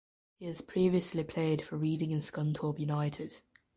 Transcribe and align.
He 0.39 0.47
has 0.47 0.61
previously 0.61 1.23
played 1.23 1.61
for 1.63 1.77
Reading 1.77 2.11
and 2.11 2.23
Scunthorpe 2.23 2.79
United. 2.79 3.41